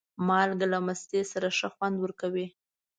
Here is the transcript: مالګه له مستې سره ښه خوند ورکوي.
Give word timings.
مالګه 0.27 0.67
له 0.73 0.79
مستې 0.85 1.21
سره 1.31 1.47
ښه 1.57 1.67
خوند 1.75 1.95
ورکوي. 1.99 2.47